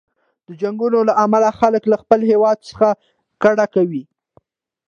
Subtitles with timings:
[0.47, 2.87] د جنګونو له امله خلک له خپل هیواد څخه
[3.43, 4.03] کډه کوي.